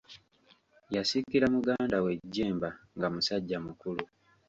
[0.95, 4.03] Yasikira muganda we Jjemba nga musajja mukulu.